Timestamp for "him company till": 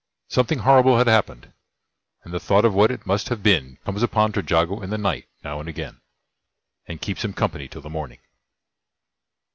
7.23-7.81